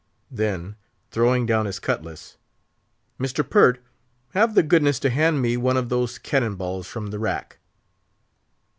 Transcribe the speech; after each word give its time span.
Then, 0.31 0.77
throwing 1.11 1.45
down 1.45 1.67
his 1.67 1.77
cutlass, 1.77 2.37
"Mr. 3.19 3.47
Pert, 3.47 3.79
have 4.33 4.55
the 4.55 4.63
goodness 4.63 4.97
to 5.01 5.11
hand 5.11 5.43
me 5.43 5.57
one 5.57 5.77
of 5.77 5.89
those 5.89 6.17
cannon 6.17 6.55
balls 6.55 6.87
from 6.87 7.11
the 7.11 7.19
rack." 7.19 7.59